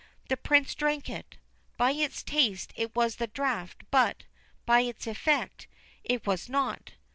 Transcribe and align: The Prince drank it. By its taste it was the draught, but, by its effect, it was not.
The 0.29 0.35
Prince 0.37 0.73
drank 0.73 1.11
it. 1.11 1.37
By 1.77 1.91
its 1.91 2.23
taste 2.23 2.73
it 2.75 2.95
was 2.95 3.17
the 3.17 3.27
draught, 3.27 3.83
but, 3.91 4.23
by 4.65 4.79
its 4.81 5.05
effect, 5.05 5.67
it 6.03 6.25
was 6.25 6.49
not. 6.49 6.93